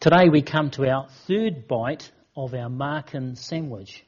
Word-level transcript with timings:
Today 0.00 0.28
we 0.28 0.42
come 0.42 0.70
to 0.70 0.88
our 0.88 1.08
third 1.26 1.66
bite 1.66 2.12
of 2.36 2.54
our 2.54 2.68
Markan 2.68 3.36
sandwich. 3.36 4.04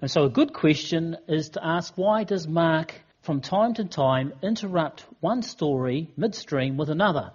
And 0.00 0.10
so 0.10 0.24
a 0.24 0.28
good 0.28 0.52
question 0.52 1.16
is 1.28 1.50
to 1.50 1.64
ask 1.64 1.92
why 1.94 2.24
does 2.24 2.48
Mark 2.48 2.92
from 3.20 3.40
time 3.40 3.74
to 3.74 3.84
time 3.84 4.32
interrupt 4.42 5.06
one 5.20 5.42
story 5.42 6.10
midstream 6.16 6.76
with 6.76 6.90
another 6.90 7.30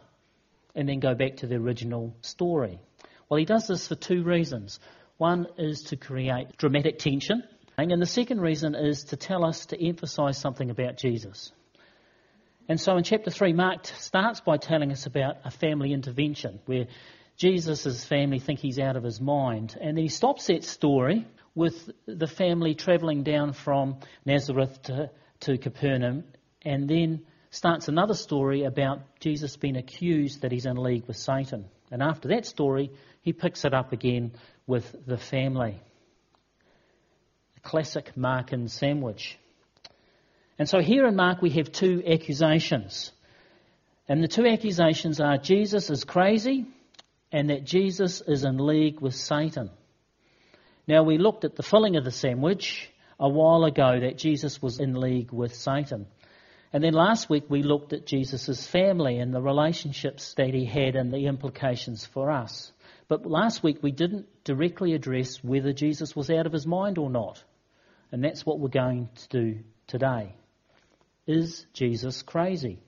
and 0.76 0.90
then 0.90 1.00
go 1.00 1.16
back 1.16 1.38
to 1.38 1.48
the 1.48 1.56
original 1.56 2.14
story? 2.20 2.78
Well, 3.30 3.38
he 3.38 3.46
does 3.46 3.68
this 3.68 3.88
for 3.88 3.96
two 3.96 4.22
reasons. 4.22 4.82
One 5.16 5.48
is 5.58 5.84
to 5.84 5.96
create 5.96 6.58
dramatic 6.58 7.00
tension, 7.00 7.42
and 7.78 8.02
the 8.02 8.06
second 8.06 8.42
reason 8.42 8.76
is 8.76 9.06
to 9.06 9.16
tell 9.16 9.46
us 9.46 9.68
to 9.68 9.82
emphasize 9.82 10.38
something 10.38 10.70
about 10.70 10.98
Jesus. 10.98 11.54
And 12.68 12.82
so 12.82 12.98
in 12.98 13.06
chapter 13.06 13.32
3, 13.32 13.54
Mark 13.54 13.86
starts 13.86 14.42
by 14.42 14.58
telling 14.58 14.92
us 14.92 15.06
about 15.06 15.38
a 15.46 15.52
family 15.52 15.94
intervention 15.94 16.60
where 16.66 16.88
Jesus' 17.38 18.04
family 18.04 18.40
think 18.40 18.60
he's 18.60 18.80
out 18.80 18.96
of 18.96 19.04
his 19.04 19.22
mind. 19.22 19.78
And 19.80 19.96
then 19.96 20.04
he 20.04 20.10
stops 20.10 20.48
that 20.48 20.64
story 20.64 21.28
with 21.54 21.90
the 22.08 22.28
family 22.28 22.74
travelling 22.74 23.24
down 23.24 23.54
from 23.54 23.98
Nazareth 24.26 24.82
to, 24.84 25.12
to 25.42 25.58
Capernaum 25.58 26.24
and 26.64 26.90
then 26.90 27.22
starts 27.52 27.88
another 27.88 28.16
story 28.16 28.64
about 28.64 29.02
Jesus 29.20 29.56
being 29.56 29.78
accused 29.78 30.42
that 30.42 30.52
he's 30.52 30.66
in 30.66 30.78
league 30.78 31.08
with 31.08 31.18
Satan. 31.18 31.66
And 31.92 32.02
after 32.02 32.30
that 32.30 32.46
story, 32.46 32.92
he 33.22 33.34
picks 33.34 33.66
it 33.66 33.74
up 33.74 33.94
again 33.94 34.34
with 34.66 34.96
the 35.06 35.18
family. 35.18 35.80
A 37.56 37.60
classic 37.62 38.14
Markan 38.18 38.70
sandwich. 38.70 39.38
And 40.60 40.68
so 40.68 40.80
here 40.80 41.06
in 41.06 41.16
Mark 41.16 41.42
we 41.42 41.52
have 41.52 41.72
two 41.72 42.04
accusations. 42.06 43.12
And 44.10 44.24
the 44.24 44.28
two 44.28 44.48
accusations 44.48 45.20
are 45.20 45.38
Jesus 45.38 45.90
is 45.92 46.04
crazy 46.04 46.66
and 47.32 47.50
that 47.50 47.66
Jesus 47.66 48.22
is 48.22 48.44
in 48.44 48.58
league 48.58 49.02
with 49.02 49.16
Satan. 49.16 49.70
Now 50.88 51.04
we 51.04 51.18
looked 51.18 51.44
at 51.44 51.56
the 51.56 51.64
filling 51.64 51.98
of 51.98 52.06
the 52.06 52.12
sandwich 52.12 52.90
a 53.20 53.28
while 53.28 53.66
ago 53.66 54.00
that 54.00 54.18
Jesus 54.18 54.62
was 54.62 54.80
in 54.80 54.94
league 54.94 55.32
with 55.32 55.56
Satan. 55.56 56.08
And 56.72 56.84
then 56.84 56.94
last 56.94 57.30
week 57.30 57.46
we 57.50 57.64
looked 57.64 57.94
at 57.94 58.06
Jesus' 58.06 58.68
family 58.68 59.20
and 59.20 59.34
the 59.34 59.42
relationships 59.42 60.34
that 60.36 60.54
he 60.54 60.66
had 60.66 60.96
and 60.96 61.12
the 61.12 61.26
implications 61.26 62.06
for 62.06 62.32
us. 62.32 62.72
But 63.08 63.26
last 63.26 63.64
week 63.64 63.80
we 63.82 63.92
didn't 63.92 64.28
directly 64.44 64.94
address 64.94 65.44
whether 65.44 65.74
Jesus 65.74 66.16
was 66.16 66.30
out 66.30 66.46
of 66.46 66.54
his 66.54 66.68
mind 66.68 66.98
or 66.98 67.10
not. 67.10 67.44
And 68.12 68.24
that's 68.24 68.46
what 68.46 68.60
we're 68.60 68.70
going 68.70 69.10
to 69.16 69.30
do 69.30 69.60
today. 69.88 70.34
Is 71.26 71.66
Jesus 71.74 72.22
crazy? 72.22 72.80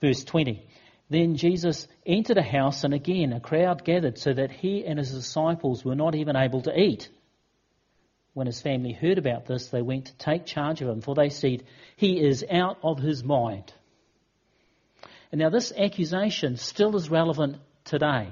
Verse 0.00 0.24
20. 0.24 0.66
Then 1.10 1.34
Jesus 1.34 1.88
entered 2.06 2.38
a 2.38 2.42
house, 2.42 2.84
and 2.84 2.94
again 2.94 3.32
a 3.32 3.40
crowd 3.40 3.84
gathered 3.84 4.16
so 4.16 4.32
that 4.32 4.52
he 4.52 4.86
and 4.86 4.96
his 4.96 5.12
disciples 5.12 5.84
were 5.84 5.96
not 5.96 6.14
even 6.14 6.36
able 6.36 6.62
to 6.62 6.80
eat. 6.80 7.10
When 8.32 8.46
his 8.46 8.62
family 8.62 8.92
heard 8.92 9.18
about 9.18 9.44
this, 9.44 9.66
they 9.68 9.82
went 9.82 10.06
to 10.06 10.16
take 10.16 10.46
charge 10.46 10.80
of 10.82 10.88
him, 10.88 11.00
for 11.00 11.16
they 11.16 11.30
said, 11.30 11.64
He 11.96 12.24
is 12.24 12.44
out 12.48 12.78
of 12.84 13.00
his 13.00 13.24
mind. 13.24 13.74
And 15.32 15.40
now, 15.40 15.50
this 15.50 15.72
accusation 15.76 16.56
still 16.56 16.94
is 16.94 17.10
relevant 17.10 17.56
today, 17.84 18.28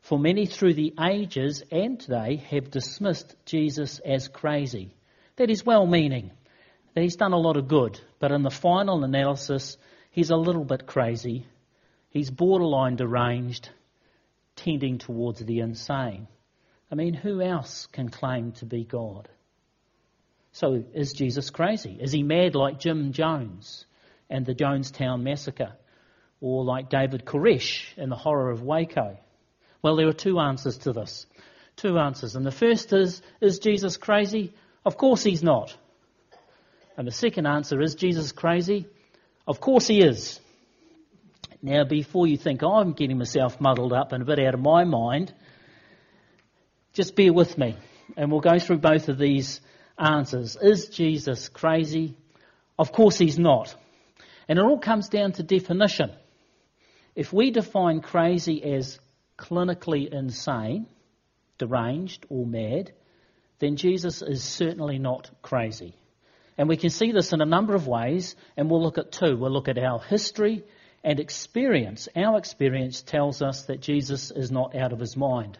for 0.00 0.16
many 0.16 0.46
through 0.46 0.74
the 0.74 0.94
ages 1.00 1.64
and 1.72 1.98
today 1.98 2.36
have 2.50 2.70
dismissed 2.70 3.34
Jesus 3.44 3.98
as 3.98 4.28
crazy. 4.28 4.94
That 5.36 5.50
is 5.50 5.66
well 5.66 5.86
meaning 5.86 6.30
that 6.94 7.02
he's 7.02 7.16
done 7.16 7.32
a 7.32 7.38
lot 7.38 7.56
of 7.56 7.66
good, 7.66 7.98
but 8.20 8.30
in 8.30 8.42
the 8.42 8.50
final 8.50 9.02
analysis, 9.02 9.76
he's 10.12 10.30
a 10.30 10.36
little 10.36 10.64
bit 10.64 10.86
crazy. 10.86 11.46
He's 12.14 12.30
borderline 12.30 12.94
deranged, 12.94 13.68
tending 14.54 14.98
towards 14.98 15.40
the 15.40 15.58
insane. 15.58 16.28
I 16.90 16.94
mean, 16.94 17.12
who 17.12 17.42
else 17.42 17.88
can 17.90 18.08
claim 18.08 18.52
to 18.52 18.66
be 18.66 18.84
God? 18.84 19.28
So, 20.52 20.84
is 20.94 21.12
Jesus 21.12 21.50
crazy? 21.50 21.98
Is 22.00 22.12
he 22.12 22.22
mad 22.22 22.54
like 22.54 22.78
Jim 22.78 23.12
Jones 23.12 23.84
and 24.30 24.46
the 24.46 24.54
Jonestown 24.54 25.24
Massacre? 25.24 25.72
Or 26.40 26.62
like 26.62 26.88
David 26.88 27.24
Koresh 27.24 27.86
in 27.96 28.10
the 28.10 28.16
horror 28.16 28.52
of 28.52 28.62
Waco? 28.62 29.18
Well, 29.82 29.96
there 29.96 30.06
are 30.06 30.12
two 30.12 30.38
answers 30.38 30.78
to 30.78 30.92
this. 30.92 31.26
Two 31.74 31.98
answers. 31.98 32.36
And 32.36 32.46
the 32.46 32.52
first 32.52 32.92
is, 32.92 33.22
is 33.40 33.58
Jesus 33.58 33.96
crazy? 33.96 34.54
Of 34.86 34.96
course 34.96 35.24
he's 35.24 35.42
not. 35.42 35.76
And 36.96 37.08
the 37.08 37.12
second 37.12 37.46
answer 37.46 37.80
is 37.80 37.96
Jesus 37.96 38.30
crazy? 38.30 38.86
Of 39.48 39.60
course 39.60 39.88
he 39.88 40.00
is. 40.00 40.38
Now, 41.64 41.82
before 41.84 42.26
you 42.26 42.36
think 42.36 42.62
oh, 42.62 42.74
I'm 42.74 42.92
getting 42.92 43.16
myself 43.16 43.58
muddled 43.58 43.94
up 43.94 44.12
and 44.12 44.22
a 44.22 44.26
bit 44.26 44.38
out 44.38 44.52
of 44.52 44.60
my 44.60 44.84
mind, 44.84 45.32
just 46.92 47.16
bear 47.16 47.32
with 47.32 47.56
me 47.56 47.74
and 48.18 48.30
we'll 48.30 48.42
go 48.42 48.58
through 48.58 48.80
both 48.80 49.08
of 49.08 49.16
these 49.16 49.62
answers. 49.98 50.58
Is 50.60 50.90
Jesus 50.90 51.48
crazy? 51.48 52.18
Of 52.78 52.92
course 52.92 53.16
he's 53.16 53.38
not. 53.38 53.74
And 54.46 54.58
it 54.58 54.62
all 54.62 54.78
comes 54.78 55.08
down 55.08 55.32
to 55.32 55.42
definition. 55.42 56.12
If 57.14 57.32
we 57.32 57.50
define 57.50 58.02
crazy 58.02 58.62
as 58.62 58.98
clinically 59.38 60.12
insane, 60.12 60.86
deranged, 61.56 62.26
or 62.28 62.44
mad, 62.44 62.92
then 63.58 63.76
Jesus 63.76 64.20
is 64.20 64.42
certainly 64.44 64.98
not 64.98 65.30
crazy. 65.40 65.94
And 66.58 66.68
we 66.68 66.76
can 66.76 66.90
see 66.90 67.10
this 67.10 67.32
in 67.32 67.40
a 67.40 67.46
number 67.46 67.74
of 67.74 67.88
ways, 67.88 68.36
and 68.54 68.70
we'll 68.70 68.82
look 68.82 68.98
at 68.98 69.12
two. 69.12 69.38
We'll 69.38 69.50
look 69.50 69.68
at 69.68 69.78
our 69.78 69.98
history 69.98 70.62
and 71.04 71.20
experience. 71.20 72.08
Our 72.16 72.38
experience 72.38 73.02
tells 73.02 73.42
us 73.42 73.64
that 73.64 73.82
Jesus 73.82 74.30
is 74.30 74.50
not 74.50 74.74
out 74.74 74.92
of 74.92 74.98
his 74.98 75.16
mind. 75.16 75.58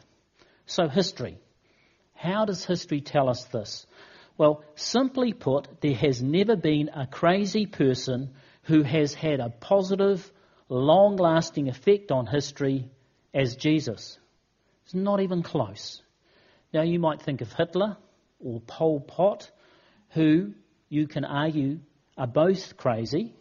So, 0.67 0.89
history. 0.89 1.39
How 2.15 2.47
does 2.47 2.65
history 2.65 3.03
tell 3.03 3.29
us 3.29 3.45
this? 3.45 3.87
Well, 4.39 4.65
simply 4.75 5.35
put, 5.35 5.83
there 5.83 5.95
has 5.95 6.23
never 6.23 6.57
been 6.57 6.89
a 6.89 7.07
crazy 7.07 7.67
person 7.67 8.31
who 8.63 8.83
has 8.83 9.13
had 9.13 9.41
a 9.41 9.51
positive, 9.51 10.33
long 10.69 11.17
lasting 11.17 11.69
effect 11.69 12.11
on 12.11 12.27
history 12.27 12.89
as 13.35 13.57
Jesus. 13.57 14.19
It's 14.85 14.95
not 14.95 15.21
even 15.21 15.43
close. 15.43 16.03
Now, 16.73 16.83
you 16.83 16.99
might 16.99 17.21
think 17.21 17.43
of 17.43 17.53
Hitler 17.53 17.99
or 18.41 18.61
Pol 18.61 19.01
Pot, 19.01 19.51
who 20.11 20.55
you 20.89 21.07
can 21.07 21.25
argue 21.25 21.81
are 22.17 22.27
both 22.27 22.77
crazy 22.77 23.35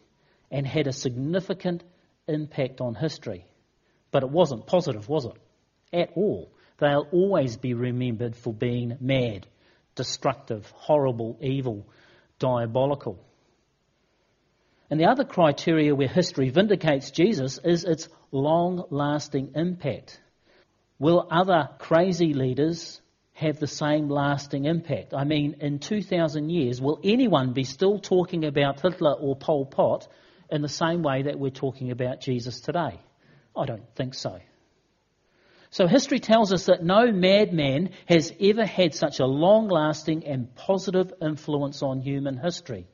and 0.51 0.67
had 0.67 0.87
a 0.87 0.93
significant 0.93 1.83
impact 2.27 2.81
on 2.81 2.95
history. 2.95 3.45
But 4.11 4.23
it 4.23 4.29
wasn't 4.29 4.67
positive, 4.67 5.09
was 5.09 5.25
it? 5.25 5.37
At 5.91 6.11
all. 6.15 6.51
They'll 6.79 7.07
always 7.11 7.57
be 7.57 7.73
remembered 7.73 8.35
for 8.35 8.53
being 8.53 8.97
mad, 8.99 9.47
destructive, 9.95 10.69
horrible, 10.75 11.37
evil, 11.41 11.87
diabolical. 12.39 13.19
And 14.89 14.99
the 14.99 15.05
other 15.05 15.23
criteria 15.23 15.95
where 15.95 16.07
history 16.07 16.49
vindicates 16.49 17.11
Jesus 17.11 17.59
is 17.63 17.83
its 17.83 18.09
long 18.31 18.85
lasting 18.89 19.53
impact. 19.55 20.19
Will 20.99 21.27
other 21.31 21.69
crazy 21.79 22.33
leaders 22.33 23.01
have 23.33 23.59
the 23.59 23.67
same 23.67 24.09
lasting 24.09 24.65
impact? 24.65 25.13
I 25.13 25.23
mean, 25.23 25.55
in 25.61 25.79
2,000 25.79 26.49
years, 26.49 26.81
will 26.81 26.99
anyone 27.03 27.53
be 27.53 27.63
still 27.63 27.99
talking 27.99 28.45
about 28.45 28.81
Hitler 28.81 29.13
or 29.13 29.35
Pol 29.35 29.65
Pot 29.65 30.07
in 30.49 30.61
the 30.61 30.69
same 30.69 31.03
way 31.03 31.23
that 31.23 31.39
we're 31.39 31.49
talking 31.49 31.91
about 31.91 32.21
Jesus 32.21 32.61
today? 32.61 32.99
I 33.55 33.65
don't 33.65 33.87
think 33.95 34.13
so. 34.13 34.39
So 35.69 35.87
history 35.87 36.19
tells 36.19 36.53
us 36.53 36.67
that 36.67 36.83
no 36.83 37.11
madman 37.11 37.89
has 38.07 38.31
ever 38.39 38.65
had 38.65 38.93
such 38.93 39.19
a 39.19 39.25
long 39.25 39.69
lasting 39.69 40.25
and 40.25 40.53
positive 40.55 41.11
influence 41.21 41.81
on 41.81 41.99
human 41.99 42.37
history. 42.37 42.87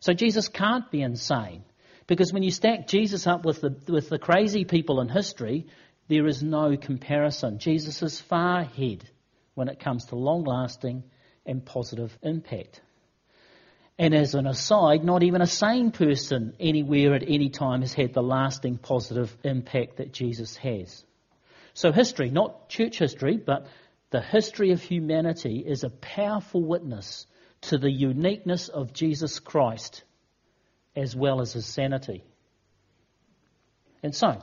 So 0.00 0.14
Jesus 0.14 0.48
can't 0.48 0.90
be 0.90 1.02
insane. 1.02 1.64
Because 2.06 2.32
when 2.32 2.42
you 2.42 2.50
stack 2.50 2.86
Jesus 2.86 3.26
up 3.26 3.44
with 3.44 3.60
the, 3.60 3.76
with 3.88 4.08
the 4.08 4.18
crazy 4.18 4.64
people 4.64 5.00
in 5.00 5.08
history, 5.08 5.66
there 6.08 6.26
is 6.26 6.42
no 6.42 6.76
comparison. 6.76 7.58
Jesus 7.58 8.02
is 8.02 8.20
far 8.20 8.60
ahead 8.60 9.08
when 9.54 9.68
it 9.68 9.80
comes 9.80 10.06
to 10.06 10.16
long 10.16 10.44
lasting 10.44 11.04
and 11.46 11.64
positive 11.64 12.16
impact. 12.22 12.80
And 13.98 14.12
as 14.12 14.34
an 14.34 14.46
aside, 14.46 15.04
not 15.04 15.22
even 15.22 15.40
a 15.40 15.46
sane 15.46 15.92
person 15.92 16.54
anywhere 16.58 17.14
at 17.14 17.22
any 17.22 17.48
time 17.48 17.82
has 17.82 17.94
had 17.94 18.12
the 18.12 18.22
lasting 18.22 18.78
positive 18.78 19.36
impact 19.44 19.98
that 19.98 20.12
Jesus 20.12 20.56
has. 20.56 21.04
So, 21.74 21.92
history, 21.92 22.30
not 22.30 22.68
church 22.68 22.98
history, 22.98 23.36
but 23.36 23.66
the 24.10 24.20
history 24.20 24.72
of 24.72 24.82
humanity 24.82 25.64
is 25.66 25.84
a 25.84 25.90
powerful 25.90 26.62
witness 26.62 27.26
to 27.62 27.78
the 27.78 27.90
uniqueness 27.90 28.68
of 28.68 28.92
Jesus 28.92 29.38
Christ 29.38 30.02
as 30.96 31.16
well 31.16 31.40
as 31.40 31.52
his 31.52 31.66
sanity. 31.66 32.24
And 34.02 34.14
so, 34.14 34.38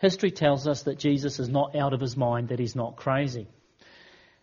history 0.00 0.30
tells 0.30 0.68
us 0.68 0.82
that 0.82 0.98
Jesus 0.98 1.40
is 1.40 1.48
not 1.48 1.74
out 1.74 1.92
of 1.92 2.00
his 2.00 2.16
mind, 2.16 2.48
that 2.48 2.58
he's 2.58 2.76
not 2.76 2.96
crazy. 2.96 3.48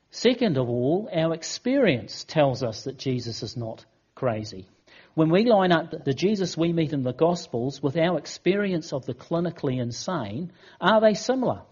Second 0.09 0.57
of 0.57 0.67
all, 0.67 1.09
our 1.13 1.33
experience 1.33 2.25
tells 2.25 2.63
us 2.63 2.83
that 2.83 2.97
Jesus 2.97 3.43
is 3.43 3.55
not 3.55 3.85
crazy. 4.21 4.67
When 5.15 5.31
we 5.31 5.45
line 5.45 5.71
up 5.71 6.05
the 6.05 6.13
Jesus 6.13 6.55
we 6.55 6.73
meet 6.73 6.93
in 6.93 7.01
the 7.01 7.11
Gospels 7.11 7.81
with 7.81 7.97
our 7.97 8.19
experience 8.19 8.93
of 8.93 9.03
the 9.07 9.15
clinically 9.15 9.81
insane, 9.81 10.51
are 10.79 11.01
they 11.01 11.15
similar? 11.15 11.63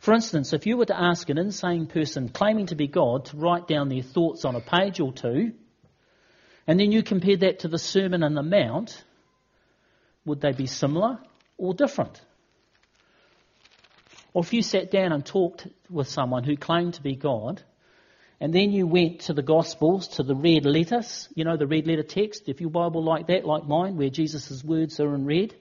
For 0.00 0.12
instance, 0.12 0.52
if 0.52 0.66
you 0.66 0.76
were 0.76 0.86
to 0.86 1.00
ask 1.00 1.30
an 1.30 1.38
insane 1.38 1.86
person 1.86 2.28
claiming 2.28 2.66
to 2.66 2.74
be 2.74 2.88
God 2.88 3.26
to 3.26 3.36
write 3.36 3.68
down 3.68 3.88
their 3.88 4.02
thoughts 4.02 4.44
on 4.44 4.56
a 4.56 4.60
page 4.60 4.98
or 4.98 5.12
two, 5.12 5.52
and 6.66 6.80
then 6.80 6.90
you 6.90 7.04
compared 7.04 7.38
that 7.40 7.60
to 7.60 7.68
the 7.68 7.78
Sermon 7.78 8.24
on 8.24 8.34
the 8.34 8.42
Mount, 8.42 9.04
would 10.24 10.40
they 10.40 10.50
be 10.50 10.66
similar 10.66 11.20
or 11.56 11.72
different? 11.72 12.20
Or 14.34 14.42
if 14.42 14.52
you 14.52 14.62
sat 14.62 14.90
down 14.90 15.12
and 15.12 15.24
talked 15.24 15.68
with 15.88 16.08
someone 16.08 16.42
who 16.42 16.56
claimed 16.56 16.94
to 16.94 17.02
be 17.02 17.14
God, 17.14 17.62
and 18.42 18.52
then 18.52 18.72
you 18.72 18.88
went 18.88 19.20
to 19.20 19.34
the 19.34 19.42
Gospels, 19.42 20.08
to 20.16 20.24
the 20.24 20.34
red 20.34 20.66
letters, 20.66 21.28
you 21.36 21.44
know, 21.44 21.56
the 21.56 21.68
red 21.68 21.86
letter 21.86 22.02
text, 22.02 22.48
if 22.48 22.60
your 22.60 22.70
Bible 22.70 23.00
like 23.00 23.28
that, 23.28 23.44
like 23.44 23.68
mine, 23.68 23.96
where 23.96 24.10
Jesus' 24.10 24.64
words 24.64 24.98
are 24.98 25.14
in 25.14 25.24
red, 25.26 25.54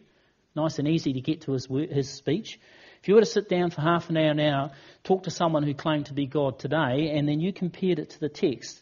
nice 0.55 0.79
and 0.79 0.87
easy 0.87 1.13
to 1.13 1.21
get 1.21 1.41
to 1.41 1.51
his, 1.51 1.69
word, 1.69 1.91
his 1.91 2.09
speech. 2.09 2.59
If 2.99 3.07
you 3.07 3.13
were 3.13 3.21
to 3.21 3.27
sit 3.27 3.47
down 3.47 3.69
for 3.69 3.81
half 3.81 4.09
an 4.09 4.17
hour, 4.17 4.33
now, 4.33 4.71
talk 5.03 5.25
to 5.25 5.29
someone 5.29 5.61
who 5.61 5.75
claimed 5.75 6.07
to 6.07 6.15
be 6.15 6.25
God 6.25 6.57
today, 6.57 7.11
and 7.15 7.29
then 7.29 7.39
you 7.39 7.53
compared 7.53 7.99
it 7.99 8.09
to 8.09 8.19
the 8.19 8.29
text, 8.29 8.81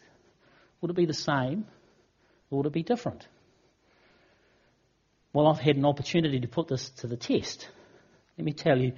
would 0.79 0.91
it 0.91 0.95
be 0.95 1.05
the 1.05 1.13
same 1.13 1.65
or 2.49 2.59
would 2.59 2.67
it 2.67 2.71
be 2.71 2.83
different? 2.83 3.27
Well, 5.33 5.45
I've 5.45 5.59
had 5.59 5.75
an 5.75 5.83
opportunity 5.83 6.39
to 6.39 6.47
put 6.47 6.69
this 6.69 6.87
to 7.01 7.07
the 7.07 7.17
test. 7.17 7.67
Let 8.37 8.45
me 8.45 8.53
tell 8.53 8.79
you 8.79 8.93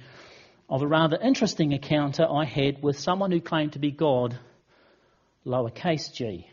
of 0.70 0.80
a 0.80 0.86
rather 0.86 1.18
interesting 1.20 1.72
encounter 1.72 2.24
I 2.24 2.44
had 2.44 2.84
with 2.84 3.00
someone 3.00 3.32
who 3.32 3.40
claimed 3.40 3.72
to 3.72 3.80
be 3.80 3.90
God, 3.90 4.38
lowercase 5.46 6.12
g. 6.12 6.48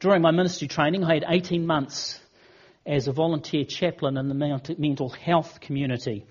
During 0.00 0.22
my 0.22 0.30
ministry 0.30 0.68
training, 0.68 1.04
I 1.04 1.14
had 1.14 1.24
18 1.28 1.66
months 1.66 2.20
as 2.84 3.06
a 3.06 3.12
volunteer 3.12 3.64
chaplain 3.64 4.16
in 4.16 4.28
the 4.28 4.74
mental 4.78 5.08
health 5.08 5.60
community. 5.60 6.26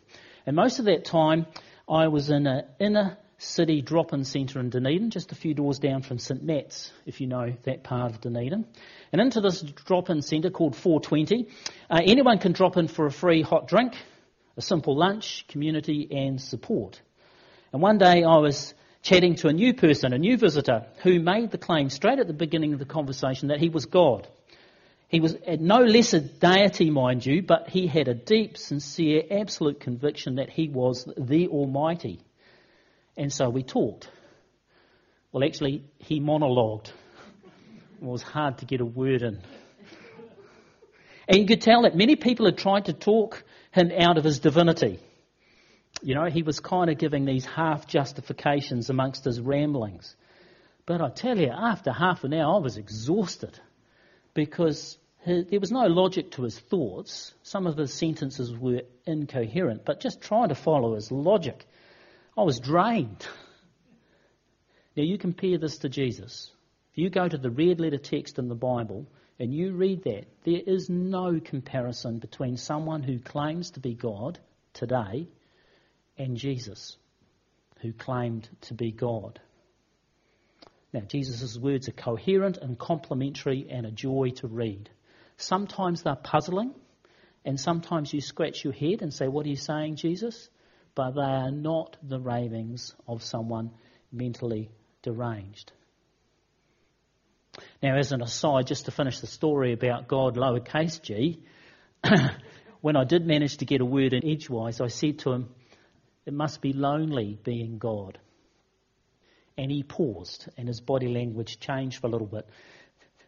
And 0.46 0.56
most 0.56 0.80
of 0.80 0.86
that 0.86 1.06
time, 1.06 1.46
I 1.88 2.08
was 2.08 2.30
in 2.30 2.48
an 2.48 2.66
inner 2.80 3.18
city 3.38 3.82
drop-in 3.82 4.24
centre 4.24 4.60
in 4.60 4.70
Dunedin, 4.70 5.10
just 5.10 5.32
a 5.32 5.36
few 5.36 5.54
doors 5.54 5.80
down 5.80 6.04
from 6.04 6.20
St 6.20 6.44
Matt's, 6.44 6.92
if 7.06 7.22
you 7.22 7.28
know 7.28 7.54
that 7.64 7.84
part 7.84 8.12
of 8.12 8.22
Dunedin. 8.22 8.66
And 9.12 9.22
into 9.22 9.42
this 9.42 9.62
drop-in 9.62 10.22
centre 10.22 10.52
called 10.52 10.76
420, 10.76 11.48
uh, 11.90 12.02
anyone 12.04 12.38
can 12.38 12.52
drop 12.52 12.78
in 12.78 12.88
for 12.88 13.06
a 13.06 13.12
free 13.12 13.42
hot 13.42 13.68
drink, 13.68 13.94
a 14.58 14.62
simple 14.62 14.96
lunch, 14.96 15.46
community 15.48 16.08
and 16.12 16.40
support. 16.40 17.02
And 17.74 17.82
one 17.82 17.98
day 17.98 18.24
I 18.24 18.38
was 18.38 18.74
chatting 19.02 19.36
to 19.36 19.48
a 19.48 19.54
new 19.54 19.74
person, 19.74 20.14
a 20.14 20.18
new 20.18 20.38
visitor, 20.38 20.86
who 21.04 21.20
made 21.20 21.52
the 21.52 21.58
claim 21.58 21.90
straight 21.90 22.20
at 22.20 22.28
the 22.28 22.34
beginning 22.34 22.74
of 22.74 22.80
the 22.80 22.86
conversation 22.86 23.48
that 23.48 23.60
he 23.60 23.70
was 23.70 23.86
God. 23.86 24.28
He 25.08 25.20
was 25.20 25.36
no 25.60 25.80
lesser 25.80 26.20
deity, 26.20 26.90
mind 26.90 27.26
you, 27.26 27.42
but 27.42 27.70
he 27.70 27.88
had 27.88 28.08
a 28.08 28.14
deep, 28.14 28.58
sincere, 28.58 29.24
absolute 29.30 29.80
conviction 29.82 30.36
that 30.36 30.50
he 30.50 30.70
was 30.70 31.08
the 31.18 31.48
Almighty. 31.50 32.22
And 33.18 33.34
so 33.34 33.50
we 33.50 33.64
talked. 33.64 34.10
Well, 35.32 35.44
actually, 35.44 35.84
he 36.00 36.22
monologued. 36.22 36.92
It 38.02 38.06
was 38.06 38.22
hard 38.22 38.60
to 38.60 38.66
get 38.66 38.82
a 38.82 38.86
word 38.86 39.22
in. 39.22 39.42
And 41.28 41.40
you 41.40 41.46
could 41.46 41.62
tell 41.62 41.84
that 41.84 41.96
many 41.96 42.16
people 42.16 42.46
had 42.46 42.58
tried 42.58 42.86
to 42.86 42.94
talk 42.94 43.44
him 43.72 43.92
out 43.98 44.18
of 44.18 44.24
his 44.24 44.40
divinity. 44.40 45.00
You 46.04 46.16
know, 46.16 46.26
he 46.26 46.42
was 46.42 46.60
kind 46.60 46.90
of 46.90 46.98
giving 46.98 47.26
these 47.26 47.46
half 47.46 47.88
justifications 47.88 48.90
amongst 48.90 49.26
his 49.26 49.40
ramblings. 49.40 50.16
But 50.86 51.02
I 51.02 51.10
tell 51.10 51.38
you, 51.38 51.50
after 51.50 51.92
half 51.92 52.24
an 52.24 52.34
hour, 52.34 52.56
I 52.56 52.60
was 52.60 52.78
exhausted 52.78 53.60
because 54.34 54.98
there 55.26 55.60
was 55.60 55.72
no 55.72 55.86
logic 55.86 56.32
to 56.32 56.44
his 56.44 56.58
thoughts. 56.58 57.34
Some 57.44 57.68
of 57.68 57.78
his 57.78 57.94
sentences 57.94 58.58
were 58.58 58.82
incoherent, 59.06 59.86
but 59.86 60.00
just 60.00 60.22
trying 60.22 60.50
to 60.50 60.56
follow 60.56 60.96
his 60.96 61.12
logic, 61.12 61.66
I 62.36 62.42
was 62.42 62.60
drained. 62.60 63.28
Now, 64.98 65.04
you 65.04 65.18
compare 65.20 65.58
this 65.60 65.78
to 65.80 65.90
Jesus. 65.90 66.50
If 66.92 66.98
you 66.98 67.10
go 67.10 67.28
to 67.28 67.38
the 67.38 67.52
red 67.52 67.80
letter 67.80 67.98
text 67.98 68.40
in 68.40 68.48
the 68.48 68.56
Bible, 68.56 69.06
and 69.40 69.54
you 69.54 69.74
read 69.74 70.04
that, 70.04 70.26
there 70.44 70.62
is 70.66 70.90
no 70.90 71.40
comparison 71.40 72.20
between 72.20 72.58
someone 72.58 73.04
who 73.04 73.20
claims 73.20 73.72
to 73.72 73.80
be 73.80 73.94
God 73.94 74.40
today 74.74 75.28
and 76.18 76.38
Jesus, 76.38 76.98
who 77.82 77.94
claimed 77.94 78.48
to 78.62 78.74
be 78.74 78.92
God. 78.92 79.40
Now, 80.94 81.02
Jesus' 81.02 81.58
words 81.58 81.88
are 81.88 81.94
coherent 81.94 82.58
and 82.58 82.78
complementary 82.78 83.68
and 83.70 83.86
a 83.86 83.92
joy 83.92 84.32
to 84.38 84.48
read. 84.48 84.90
Sometimes 85.38 86.04
they're 86.04 86.16
puzzling, 86.16 86.74
and 87.46 87.60
sometimes 87.60 88.14
you 88.14 88.22
scratch 88.22 88.64
your 88.64 88.74
head 88.74 89.02
and 89.02 89.14
say, 89.14 89.28
What 89.28 89.46
are 89.46 89.50
you 89.50 89.56
saying, 89.56 89.96
Jesus? 89.96 90.50
But 90.94 91.12
they 91.12 91.22
are 91.22 91.52
not 91.52 91.96
the 92.04 92.20
ravings 92.20 92.94
of 93.08 93.24
someone 93.24 93.72
mentally 94.12 94.70
deranged. 95.02 95.72
Now, 97.82 97.98
as 97.98 98.12
an 98.12 98.22
aside, 98.22 98.68
just 98.68 98.86
to 98.86 98.92
finish 98.92 99.20
the 99.20 99.28
story 99.28 99.74
about 99.74 100.08
God, 100.08 100.36
lowercase 100.36 101.02
g, 101.02 101.40
when 102.82 102.96
I 102.96 103.04
did 103.04 103.26
manage 103.26 103.58
to 103.58 103.66
get 103.66 103.82
a 103.82 103.86
word 103.86 104.14
in 104.14 104.26
edgewise, 104.26 104.82
I 104.82 104.88
said 104.88 105.20
to 105.20 105.32
him, 105.32 105.50
It 106.26 106.34
must 106.34 106.62
be 106.62 106.74
lonely 106.74 107.38
being 107.44 107.78
God. 107.78 108.20
And 109.58 109.72
he 109.72 109.84
paused, 109.84 110.48
and 110.58 110.68
his 110.68 110.82
body 110.82 111.08
language 111.08 111.60
changed 111.60 112.00
for 112.00 112.08
a 112.08 112.10
little 112.10 112.28
bit. 112.28 112.48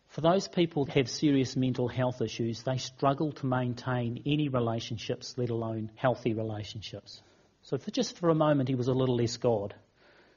For 0.10 0.22
those 0.22 0.48
people 0.48 0.86
who 0.86 0.92
have 0.92 1.10
serious 1.10 1.56
mental 1.56 1.88
health 1.88 2.22
issues, 2.22 2.62
they 2.62 2.78
struggle 2.78 3.32
to 3.34 3.48
maintain 3.48 4.22
any 4.28 4.48
relationships, 4.48 5.34
let 5.38 5.50
alone 5.50 5.92
healthy 5.96 6.34
relationships. 6.34 7.22
So, 7.64 7.78
for 7.78 7.90
just 7.90 8.18
for 8.20 8.30
a 8.30 8.36
moment, 8.36 8.70
he 8.70 8.76
was 8.76 8.90
a 8.90 8.94
little 8.94 9.16
less 9.16 9.38
God 9.38 9.74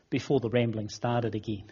before 0.09 0.41
the 0.41 0.49
rambling 0.49 0.89
started 0.89 1.35
again. 1.35 1.65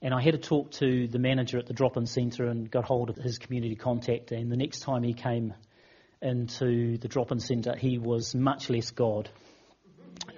And 0.00 0.14
I 0.14 0.22
had 0.22 0.32
to 0.32 0.38
talk 0.38 0.70
to 0.72 1.08
the 1.08 1.18
manager 1.18 1.58
at 1.58 1.66
the 1.66 1.74
drop 1.74 1.96
in 1.96 2.06
centre 2.06 2.46
and 2.46 2.70
got 2.70 2.84
hold 2.84 3.10
of 3.10 3.16
his 3.16 3.38
community 3.38 3.74
contact. 3.74 4.30
And 4.30 4.50
the 4.50 4.56
next 4.56 4.80
time 4.80 5.02
he 5.02 5.12
came 5.12 5.54
into 6.22 6.98
the 6.98 7.08
drop 7.08 7.32
in 7.32 7.40
centre, 7.40 7.76
he 7.76 7.98
was 7.98 8.34
much 8.34 8.70
less 8.70 8.92
God. 8.92 9.28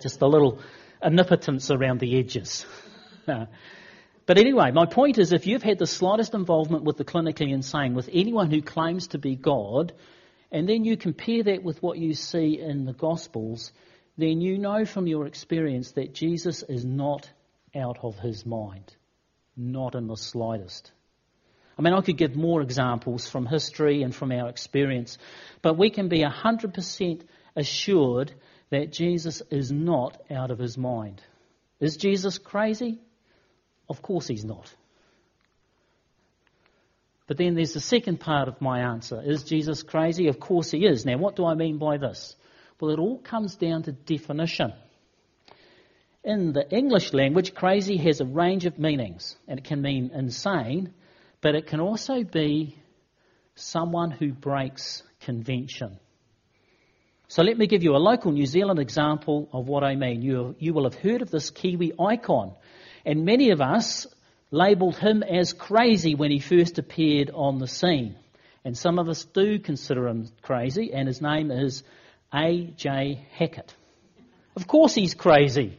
Just 0.03 0.21
a 0.23 0.27
little 0.27 0.61
omnipotence 1.03 1.71
around 1.71 2.01
the 2.01 2.19
edges. 2.19 2.67
but 3.27 4.39
anyway, 4.39 4.71
my 4.71 4.87
point 4.87 5.19
is 5.19 5.33
if 5.33 5.47
you've 5.47 5.63
had 5.63 5.79
the 5.79 5.87
slightest 5.87 6.35
involvement 6.35 6.85
with 6.85 6.97
the 6.97 7.05
clinically 7.05 7.53
insane, 7.53 7.95
with 7.95 8.09
anyone 8.13 8.51
who 8.51 8.63
claims 8.63 9.09
to 9.09 9.19
be 9.19 9.37
God, 9.37 9.93
and 10.53 10.69
then 10.69 10.85
you 10.85 10.97
compare 10.97 11.43
that 11.45 11.63
with 11.63 11.83
what 11.83 11.99
you 11.99 12.15
see 12.15 12.59
in 12.59 12.85
the 12.85 12.93
Gospels, 12.93 13.73
then 14.19 14.41
you 14.41 14.59
know 14.59 14.85
from 14.85 15.07
your 15.07 15.27
experience 15.27 15.93
that 15.93 16.15
Jesus 16.15 16.63
is 16.63 16.85
not 16.85 17.31
out 17.75 17.99
of 18.03 18.19
his 18.19 18.45
mind. 18.45 18.95
Not 19.57 19.95
in 19.95 20.07
the 20.07 20.17
slightest. 20.17 20.91
I 21.79 21.83
mean, 21.83 21.95
I 21.95 22.01
could 22.03 22.19
give 22.19 22.37
more 22.37 22.61
examples 22.61 23.29
from 23.29 23.47
history 23.47 24.03
and 24.03 24.15
from 24.15 24.33
our 24.33 24.49
experience, 24.49 25.17
but 25.63 25.79
we 25.79 25.91
can 25.91 26.09
be 26.09 26.21
100% 26.21 27.23
assured 27.57 28.33
that 28.71 28.93
Jesus 28.93 29.43
is 29.51 29.71
not 29.71 30.21
out 30.31 30.51
of 30.51 30.59
his 30.59 30.79
mind. 30.79 31.23
Is 31.81 31.97
Jesus 31.97 32.39
crazy? 32.39 33.01
Of 33.89 34.03
course 34.03 34.29
he's 34.29 34.45
not. 34.45 34.73
But 37.27 37.37
then 37.37 37.55
there's 37.55 37.75
the 37.75 37.81
second 37.81 38.19
part 38.19 38.49
of 38.49 38.61
my 38.61 38.81
answer. 38.81 39.23
Is 39.25 39.45
Jesus 39.45 39.83
crazy? 39.83 40.29
Of 40.29 40.41
course 40.41 40.71
he 40.71 40.85
is. 40.85 41.05
Now, 41.05 41.17
what 41.17 41.37
do 41.37 41.45
I 41.45 41.55
mean 41.55 41.79
by 41.79 41.97
this? 41.97 42.35
Well, 42.81 42.91
it 42.91 42.99
all 42.99 43.19
comes 43.19 43.57
down 43.57 43.85
to 43.85 43.93
definition. 43.93 44.73
In 46.25 46.53
the 46.53 46.69
English 46.71 47.13
language, 47.13 47.55
crazy 47.55 47.97
has 47.99 48.21
a 48.21 48.25
range 48.25 48.67
of 48.67 48.79
meanings, 48.79 49.37
and 49.49 49.59
it 49.59 49.65
can 49.65 49.81
mean 49.81 50.11
insane, 50.13 50.93
but 51.41 51.55
it 51.55 51.67
can 51.67 51.81
also 51.81 52.25
be 52.25 52.77
someone 53.55 54.11
who 54.11 54.33
breaks 54.33 55.03
convention. 55.21 55.99
So 57.31 57.45
let 57.45 57.57
me 57.57 57.69
give 57.69 57.85
you 57.85 57.95
a 57.95 57.99
local 57.99 58.33
New 58.33 58.45
Zealand 58.45 58.81
example 58.81 59.49
of 59.53 59.69
what 59.69 59.85
I 59.85 59.95
mean. 59.95 60.21
You, 60.21 60.57
you 60.59 60.75
will 60.75 60.83
have 60.83 60.97
heard 60.97 61.23
of 61.23 61.31
this 61.31 61.51
Kiwi 61.51 61.93
icon, 61.97 62.55
and 63.07 63.25
many 63.25 63.51
of 63.51 63.61
us 63.61 64.09
labelled 64.51 64.97
him 64.97 65.23
as 65.23 65.53
crazy 65.53 66.17
when 66.17 66.33
he 66.33 66.41
first 66.41 66.81
appeared 66.81 67.31
on 67.33 67.61
the 67.61 67.69
scene. 67.69 68.17
And 68.65 68.77
some 68.77 68.99
of 68.99 69.09
us 69.09 69.25
do 69.27 69.61
consider 69.61 70.09
him 70.09 70.27
crazy, 70.43 70.93
and 70.93 71.07
his 71.07 71.23
name 71.23 71.53
is 71.53 71.85
A.J. 72.35 73.25
Hackett. 73.31 73.77
Of 74.57 74.67
course 74.67 74.93
he's 74.93 75.15
crazy. 75.15 75.79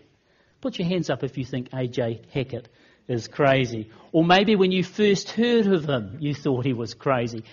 Put 0.62 0.79
your 0.79 0.88
hands 0.88 1.10
up 1.10 1.22
if 1.22 1.38
you 1.38 1.43
think 1.43 1.67
A.J. 1.74 2.22
Hackett 2.34 2.70
is 3.10 3.27
crazy. 3.27 3.91
Or 4.13 4.24
maybe 4.24 4.55
when 4.55 4.72
you 4.72 4.86
first 4.86 5.31
heard 5.31 5.67
of 5.67 5.84
him, 5.84 6.15
you 6.22 6.34
thought 6.34 6.63
he 6.63 6.72
was 6.72 6.93
crazy. 6.93 7.43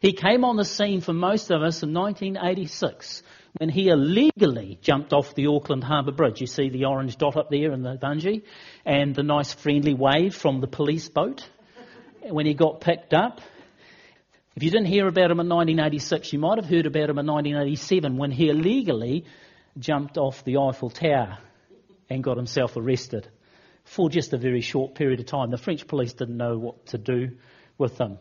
He 0.00 0.14
came 0.14 0.46
on 0.46 0.56
the 0.56 0.64
scene 0.64 1.02
for 1.02 1.12
most 1.12 1.50
of 1.50 1.60
us 1.62 1.82
in 1.82 1.92
1986 1.92 3.22
when 3.58 3.68
he 3.68 3.88
illegally 3.88 4.78
jumped 4.80 5.12
off 5.12 5.34
the 5.34 5.48
Auckland 5.48 5.84
Harbour 5.84 6.12
Bridge. 6.12 6.40
You 6.40 6.46
see 6.46 6.70
the 6.70 6.86
orange 6.86 7.18
dot 7.18 7.36
up 7.36 7.50
there 7.50 7.70
in 7.72 7.82
the 7.82 7.98
bungee 7.98 8.44
and 8.86 9.14
the 9.14 9.22
nice 9.22 9.52
friendly 9.52 9.92
wave 9.92 10.34
from 10.34 10.62
the 10.62 10.66
police 10.66 11.10
boat 11.10 11.46
when 12.22 12.46
he 12.46 12.54
got 12.54 12.80
picked 12.80 13.12
up. 13.12 13.42
If 14.56 14.62
you 14.62 14.70
didn't 14.70 14.86
hear 14.86 15.06
about 15.06 15.30
him 15.30 15.40
in 15.40 15.50
1986, 15.50 16.32
you 16.32 16.38
might 16.38 16.56
have 16.56 16.68
heard 16.68 16.86
about 16.86 17.10
him 17.10 17.18
in 17.18 17.26
1987 17.26 18.16
when 18.16 18.30
he 18.30 18.48
illegally 18.48 19.26
jumped 19.78 20.16
off 20.16 20.42
the 20.44 20.56
Eiffel 20.56 20.88
Tower 20.88 21.36
and 22.08 22.24
got 22.24 22.38
himself 22.38 22.74
arrested 22.78 23.28
for 23.84 24.08
just 24.08 24.32
a 24.32 24.38
very 24.38 24.62
short 24.62 24.94
period 24.94 25.20
of 25.20 25.26
time. 25.26 25.50
The 25.50 25.58
French 25.58 25.86
police 25.86 26.14
didn't 26.14 26.38
know 26.38 26.56
what 26.56 26.86
to 26.86 26.98
do 26.98 27.36
with 27.76 27.98
him. 28.00 28.18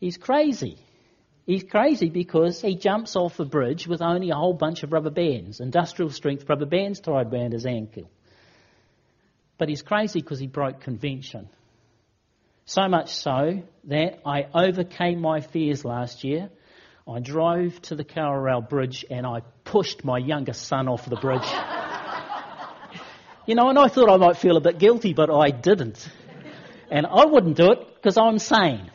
He's 0.00 0.16
crazy. 0.16 0.78
He's 1.46 1.64
crazy 1.64 2.10
because 2.10 2.60
he 2.60 2.76
jumps 2.76 3.16
off 3.16 3.40
a 3.40 3.44
bridge 3.44 3.88
with 3.88 4.02
only 4.02 4.30
a 4.30 4.34
whole 4.34 4.52
bunch 4.52 4.82
of 4.82 4.92
rubber 4.92 5.10
bands, 5.10 5.60
industrial 5.60 6.10
strength 6.10 6.48
rubber 6.48 6.66
bands 6.66 7.00
tied 7.00 7.32
around 7.32 7.52
his 7.52 7.64
ankle. 7.64 8.10
But 9.56 9.68
he's 9.68 9.82
crazy 9.82 10.20
because 10.20 10.38
he 10.38 10.46
broke 10.46 10.80
convention. 10.80 11.48
So 12.66 12.86
much 12.86 13.14
so 13.14 13.62
that 13.84 14.20
I 14.26 14.46
overcame 14.54 15.20
my 15.20 15.40
fears 15.40 15.86
last 15.86 16.22
year. 16.22 16.50
I 17.08 17.20
drove 17.20 17.80
to 17.82 17.96
the 17.96 18.04
Kawarau 18.04 18.68
Bridge 18.68 19.06
and 19.10 19.26
I 19.26 19.40
pushed 19.64 20.04
my 20.04 20.18
youngest 20.18 20.66
son 20.66 20.86
off 20.86 21.08
the 21.08 21.16
bridge. 21.16 21.40
you 23.46 23.54
know, 23.54 23.70
and 23.70 23.78
I 23.78 23.88
thought 23.88 24.10
I 24.10 24.18
might 24.18 24.36
feel 24.36 24.58
a 24.58 24.60
bit 24.60 24.78
guilty, 24.78 25.14
but 25.14 25.30
I 25.30 25.50
didn't. 25.50 26.06
And 26.90 27.06
I 27.06 27.24
wouldn't 27.24 27.56
do 27.56 27.72
it 27.72 27.94
because 27.94 28.18
I'm 28.18 28.38
sane. 28.38 28.90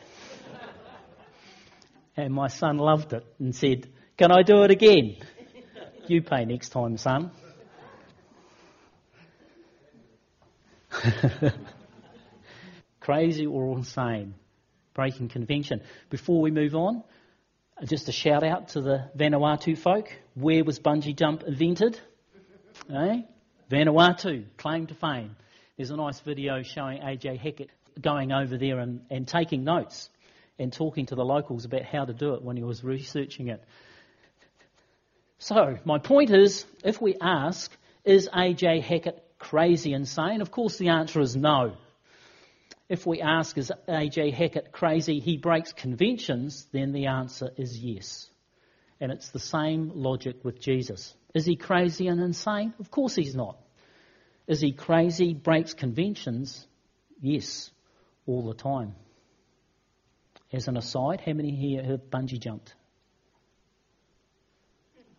And 2.16 2.32
my 2.32 2.48
son 2.48 2.78
loved 2.78 3.12
it 3.12 3.24
and 3.38 3.54
said, 3.54 3.88
Can 4.16 4.30
I 4.30 4.42
do 4.42 4.62
it 4.62 4.70
again? 4.70 5.16
You 6.06 6.20
pay 6.20 6.44
next 6.44 6.68
time, 6.68 6.98
son. 6.98 7.30
Crazy 13.00 13.46
or 13.46 13.78
insane? 13.78 14.34
Breaking 14.92 15.30
convention. 15.30 15.80
Before 16.10 16.42
we 16.42 16.50
move 16.50 16.74
on, 16.74 17.02
just 17.84 18.10
a 18.10 18.12
shout 18.12 18.44
out 18.44 18.68
to 18.68 18.82
the 18.82 19.10
Vanuatu 19.16 19.78
folk. 19.78 20.12
Where 20.34 20.62
was 20.62 20.78
bungee 20.78 21.16
jump 21.16 21.42
invented? 21.42 21.98
Eh? 22.94 23.22
Vanuatu, 23.70 24.44
claim 24.58 24.86
to 24.88 24.94
fame. 24.94 25.36
There's 25.78 25.90
a 25.90 25.96
nice 25.96 26.20
video 26.20 26.62
showing 26.62 27.00
AJ 27.00 27.38
Hackett 27.38 27.70
going 27.98 28.30
over 28.30 28.58
there 28.58 28.78
and, 28.78 29.00
and 29.10 29.26
taking 29.26 29.64
notes 29.64 30.10
and 30.58 30.72
talking 30.72 31.06
to 31.06 31.14
the 31.14 31.24
locals 31.24 31.64
about 31.64 31.82
how 31.82 32.04
to 32.04 32.12
do 32.12 32.34
it 32.34 32.42
when 32.42 32.56
he 32.56 32.62
was 32.62 32.84
researching 32.84 33.48
it. 33.48 33.62
So, 35.38 35.78
my 35.84 35.98
point 35.98 36.30
is 36.30 36.64
if 36.84 37.00
we 37.00 37.16
ask, 37.20 37.70
is 38.04 38.28
AJ 38.32 38.82
Hackett 38.82 39.22
crazy 39.38 39.92
and 39.92 40.02
insane? 40.02 40.40
Of 40.40 40.50
course, 40.50 40.78
the 40.78 40.88
answer 40.88 41.20
is 41.20 41.36
no. 41.36 41.74
If 42.88 43.06
we 43.06 43.22
ask, 43.22 43.56
is 43.56 43.72
A.J. 43.88 44.30
Hackett 44.30 44.70
crazy? 44.70 45.18
He 45.18 45.38
breaks 45.38 45.72
conventions, 45.72 46.66
then 46.72 46.92
the 46.92 47.06
answer 47.06 47.50
is 47.56 47.78
yes. 47.78 48.28
And 49.00 49.10
it's 49.10 49.30
the 49.30 49.38
same 49.38 49.90
logic 49.94 50.44
with 50.44 50.60
Jesus. 50.60 51.14
Is 51.34 51.46
he 51.46 51.56
crazy 51.56 52.08
and 52.08 52.20
insane? 52.20 52.74
Of 52.78 52.90
course 52.90 53.14
he's 53.14 53.34
not. 53.34 53.58
Is 54.46 54.60
he 54.60 54.72
crazy, 54.72 55.32
breaks 55.32 55.72
conventions? 55.72 56.66
Yes, 57.20 57.70
all 58.26 58.46
the 58.46 58.54
time. 58.54 58.94
As 60.54 60.68
an 60.68 60.76
aside, 60.76 61.20
how 61.24 61.32
many 61.32 61.50
here 61.50 61.82
have 61.82 62.10
bungee 62.10 62.38
jumped? 62.38 62.74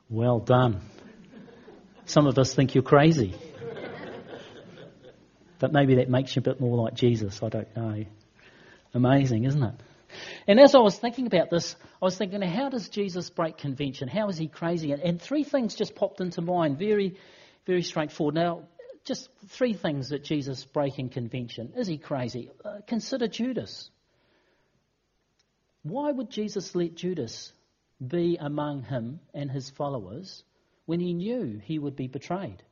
Well 0.10 0.40
done. 0.40 0.82
Some 2.06 2.28
of 2.28 2.38
us 2.38 2.54
think 2.54 2.74
you're 2.74 2.84
crazy. 2.84 3.36
But 5.60 5.74
maybe 5.74 5.96
that 5.96 6.10
makes 6.10 6.36
you 6.36 6.42
a 6.42 6.44
bit 6.44 6.62
more 6.62 6.78
like 6.78 6.94
Jesus. 6.94 7.42
I 7.42 7.50
don't 7.50 7.76
know. 7.76 8.06
Amazing, 8.94 9.46
isn't 9.46 9.64
it? 9.64 9.76
And 10.48 10.60
as 10.60 10.76
I 10.76 10.80
was 10.80 10.98
thinking 10.98 11.28
about 11.28 11.50
this, 11.50 11.76
I 12.02 12.06
was 12.06 12.18
thinking, 12.18 12.42
how 12.42 12.70
does 12.70 12.88
Jesus 12.90 13.30
break 13.30 13.58
convention? 13.58 14.08
How 14.08 14.30
is 14.30 14.38
he 14.38 14.48
crazy? 14.48 14.92
And, 14.92 15.02
and 15.02 15.22
three 15.22 15.44
things 15.44 15.76
just 15.76 15.96
popped 15.96 16.22
into 16.22 16.42
mind, 16.42 16.78
very, 16.78 17.18
very 17.66 17.82
straightforward. 17.82 18.36
Now, 18.36 18.64
just 19.04 19.30
three 19.50 19.74
things 19.74 20.10
that 20.10 20.24
Jesus 20.24 20.64
breaking 20.66 21.10
convention. 21.10 21.74
Is 21.76 21.88
he 21.88 21.98
crazy? 21.98 22.52
Uh, 22.64 22.78
consider 22.88 23.28
Judas. 23.28 23.90
Why 25.86 26.12
would 26.12 26.32
Jesus 26.32 26.74
let 26.74 26.96
Judas 26.96 27.54
be 28.06 28.38
among 28.40 28.82
him 28.82 29.20
and 29.36 29.52
his 29.52 29.70
followers 29.70 30.44
when 30.88 31.00
he 31.00 31.14
knew 31.14 31.62
he 31.64 31.78
would 31.78 31.96
be 31.96 32.08
betrayed? 32.08 32.64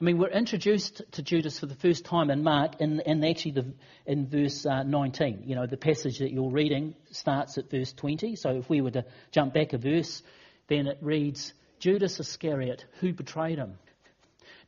I 0.00 0.04
mean, 0.04 0.18
we're 0.18 0.30
introduced 0.30 1.00
to 1.12 1.22
Judas 1.22 1.60
for 1.60 1.66
the 1.66 1.76
first 1.76 2.04
time 2.04 2.28
in 2.28 2.42
Mark, 2.42 2.80
in, 2.80 2.98
in 3.06 3.22
actually 3.22 3.52
the, 3.52 3.72
in 4.04 4.26
verse 4.26 4.66
uh, 4.66 4.82
19. 4.82 5.44
You 5.46 5.54
know, 5.54 5.68
the 5.68 5.76
passage 5.76 6.18
that 6.18 6.32
you're 6.32 6.50
reading 6.50 6.96
starts 7.12 7.56
at 7.56 7.70
verse 7.70 7.92
20. 7.92 8.34
So 8.34 8.56
if 8.56 8.68
we 8.68 8.80
were 8.80 8.90
to 8.90 9.04
jump 9.30 9.54
back 9.54 9.72
a 9.72 9.78
verse, 9.78 10.20
then 10.66 10.88
it 10.88 10.98
reads, 11.00 11.52
Judas 11.78 12.18
Iscariot, 12.18 12.84
who 12.98 13.12
betrayed 13.12 13.58
him. 13.58 13.78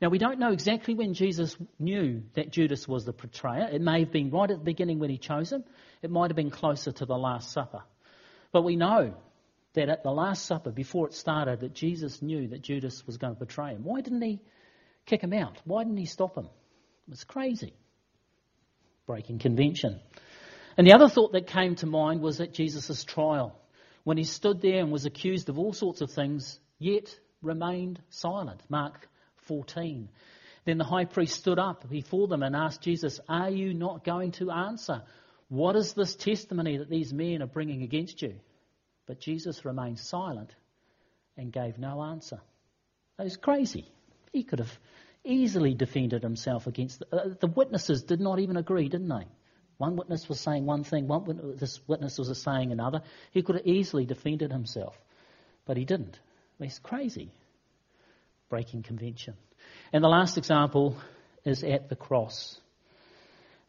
Now, 0.03 0.09
we 0.09 0.19
don't 0.19 0.39
know 0.39 0.53
exactly 0.53 0.95
when 0.95 1.15
Jesus 1.15 1.57
knew 1.79 2.25
that 2.35 2.51
Judas 2.51 2.87
was 2.87 3.07
the 3.07 3.13
betrayer. 3.13 3.69
It 3.73 3.81
may 3.81 4.01
have 4.01 4.13
been 4.13 4.31
right 4.31 4.51
at 4.51 4.59
the 4.59 4.65
beginning 4.65 4.99
when 4.99 5.09
he 5.09 5.17
chose 5.17 5.51
him. 5.51 5.65
It 6.03 6.11
might 6.11 6.31
have 6.31 6.37
been 6.37 6.51
closer 6.51 6.93
to 6.93 7.07
the 7.07 7.17
Last 7.17 7.53
Supper. 7.53 7.83
But 8.51 8.65
we 8.65 8.77
know 8.77 9.15
that 9.73 9.89
at 9.89 10.03
the 10.03 10.11
Last 10.11 10.45
Supper, 10.45 10.71
before 10.73 11.07
it 11.07 11.15
started, 11.15 11.61
that 11.61 11.73
Jesus 11.73 12.21
knew 12.21 12.49
that 12.49 12.61
Judas 12.61 13.07
was 13.07 13.17
going 13.17 13.35
to 13.35 13.39
betray 13.39 13.71
him. 13.71 13.85
Why 13.85 14.03
didn't 14.03 14.21
he 14.21 14.41
kick 15.07 15.23
him 15.23 15.33
out. 15.33 15.59
Why 15.65 15.85
didn't 15.85 15.99
he 15.99 16.07
stop 16.07 16.37
him? 16.37 16.47
It 16.47 17.11
was 17.11 17.25
crazy. 17.25 17.75
Breaking 19.07 19.39
convention. 19.39 20.01
And 20.77 20.87
the 20.87 20.95
other 20.95 21.09
thought 21.09 21.33
that 21.33 21.47
came 21.47 21.75
to 21.77 21.87
mind 21.87 22.21
was 22.21 22.41
at 22.41 22.55
Jesus' 22.55 23.05
trial, 23.05 23.59
when 24.05 24.17
he 24.17 24.25
stood 24.25 24.61
there 24.61 24.81
and 24.81 24.91
was 24.91 25.05
accused 25.05 25.49
of 25.49 25.59
all 25.59 25.73
sorts 25.73 26.01
of 26.01 26.11
things, 26.11 26.59
yet 26.79 27.15
remained 27.41 28.01
silent. 28.11 28.63
Mark 28.69 29.09
14. 29.53 30.09
Then 30.65 30.79
the 30.79 30.85
high 30.85 31.05
priest 31.05 31.39
stood 31.41 31.59
up 31.59 31.89
before 31.91 32.27
them 32.27 32.43
and 32.43 32.57
asked 32.57 32.81
Jesus, 32.81 33.21
Are 33.29 33.51
you 33.51 33.75
not 33.75 34.03
going 34.05 34.33
to 34.33 34.51
answer? 34.51 35.03
What 35.49 35.77
is 35.77 35.93
this 35.93 36.15
testimony 36.15 36.79
that 36.79 36.89
these 36.89 37.13
men 37.13 37.43
are 37.43 37.47
bringing 37.47 37.83
against 37.83 38.23
you? 38.23 38.35
But 39.07 39.21
Jesus 39.21 39.67
remained 39.67 39.99
silent 39.99 40.55
and 41.37 41.53
gave 41.53 41.79
no 41.79 42.03
answer. 42.03 42.41
That 43.19 43.25
was 43.25 43.37
crazy. 43.37 43.87
He 44.33 44.43
could 44.43 44.61
have 44.61 44.79
easily 45.25 45.75
defended 45.75 46.23
himself 46.23 46.67
against 46.67 47.01
the, 47.01 47.15
uh, 47.15 47.35
the 47.39 47.47
witnesses 47.49 48.05
did 48.05 48.21
not 48.21 48.39
even 48.39 48.57
agree, 48.57 48.89
didn't 48.89 49.09
they? 49.09 49.27
One 49.77 49.97
witness 49.97 50.29
was 50.29 50.41
saying 50.41 50.65
one 50.65 50.85
thing, 50.85 51.09
one 51.09 51.25
witness, 51.25 51.81
witness 51.87 52.19
was 52.19 52.41
saying 52.41 52.73
another. 52.73 53.03
He 53.33 53.43
could 53.43 53.57
have 53.57 53.67
easily 53.67 54.07
defended 54.07 54.51
himself, 54.53 54.97
but 55.67 55.77
he 55.77 55.85
didn't. 55.85 56.19
He's 56.59 56.79
crazy, 56.79 57.33
breaking 58.53 58.83
convention. 58.83 59.33
And 59.95 60.05
the 60.05 60.09
last 60.09 60.37
example 60.37 60.99
is 61.43 61.65
at 61.65 61.89
the 61.89 61.97
cross. 61.97 62.61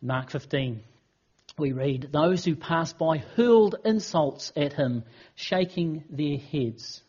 Mark 0.01 0.29
15, 0.29 0.81
we 1.57 1.71
read, 1.71 2.09
Those 2.11 2.43
who 2.43 2.57
passed 2.57 2.97
by 2.97 3.19
hurled 3.37 3.77
insults 3.85 4.51
at 4.57 4.73
him, 4.73 5.05
shaking 5.35 6.03
their 6.09 6.37
heads 6.37 7.01